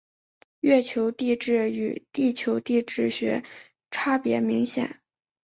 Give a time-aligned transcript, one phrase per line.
[0.61, 3.43] 月球地质与地球地质学
[3.91, 4.99] 差别明显。